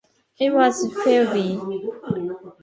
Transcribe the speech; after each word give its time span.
It 0.39 0.49
was 0.55 0.89
Philby. 0.95 1.59